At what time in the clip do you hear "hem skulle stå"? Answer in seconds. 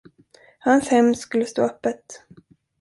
0.89-1.61